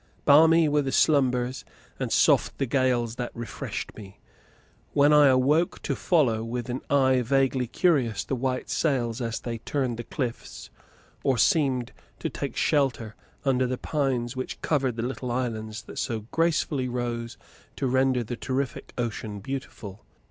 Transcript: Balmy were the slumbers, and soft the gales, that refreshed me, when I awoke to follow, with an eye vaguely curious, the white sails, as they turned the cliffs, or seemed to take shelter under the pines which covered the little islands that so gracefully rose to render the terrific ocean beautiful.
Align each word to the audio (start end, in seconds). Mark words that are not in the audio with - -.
Balmy 0.25 0.67
were 0.67 0.81
the 0.81 0.91
slumbers, 0.91 1.63
and 1.99 2.11
soft 2.11 2.57
the 2.57 2.65
gales, 2.65 3.17
that 3.17 3.29
refreshed 3.35 3.95
me, 3.95 4.19
when 4.93 5.13
I 5.13 5.27
awoke 5.27 5.79
to 5.83 5.95
follow, 5.95 6.43
with 6.43 6.69
an 6.69 6.81
eye 6.89 7.21
vaguely 7.21 7.67
curious, 7.67 8.23
the 8.23 8.35
white 8.35 8.67
sails, 8.71 9.21
as 9.21 9.39
they 9.39 9.59
turned 9.59 9.97
the 9.97 10.03
cliffs, 10.03 10.71
or 11.23 11.37
seemed 11.37 11.91
to 12.17 12.29
take 12.31 12.57
shelter 12.57 13.15
under 13.45 13.67
the 13.67 13.77
pines 13.77 14.35
which 14.35 14.59
covered 14.63 14.95
the 14.95 15.03
little 15.05 15.29
islands 15.31 15.83
that 15.83 15.99
so 15.99 16.21
gracefully 16.31 16.87
rose 16.87 17.37
to 17.75 17.85
render 17.85 18.23
the 18.23 18.35
terrific 18.35 18.93
ocean 18.97 19.39
beautiful. 19.39 20.03